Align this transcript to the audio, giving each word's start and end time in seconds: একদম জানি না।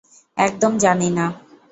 একদম 0.37 0.71
জানি 0.77 1.09
না। 1.17 1.25